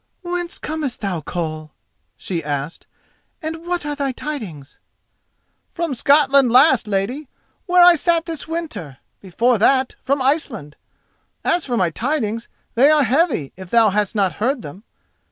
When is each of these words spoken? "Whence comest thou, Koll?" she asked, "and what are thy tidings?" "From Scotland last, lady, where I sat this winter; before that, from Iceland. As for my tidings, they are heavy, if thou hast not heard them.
"Whence 0.23 0.57
comest 0.57 1.01
thou, 1.01 1.21
Koll?" 1.21 1.73
she 2.17 2.43
asked, 2.43 2.87
"and 3.39 3.63
what 3.67 3.85
are 3.85 3.95
thy 3.95 4.11
tidings?" 4.11 4.79
"From 5.75 5.93
Scotland 5.93 6.49
last, 6.51 6.87
lady, 6.87 7.29
where 7.67 7.83
I 7.83 7.93
sat 7.93 8.25
this 8.25 8.47
winter; 8.47 8.97
before 9.21 9.59
that, 9.59 9.93
from 10.01 10.19
Iceland. 10.19 10.75
As 11.45 11.65
for 11.65 11.77
my 11.77 11.91
tidings, 11.91 12.47
they 12.73 12.89
are 12.89 13.03
heavy, 13.03 13.53
if 13.55 13.69
thou 13.69 13.91
hast 13.91 14.15
not 14.15 14.33
heard 14.41 14.63
them. 14.63 14.85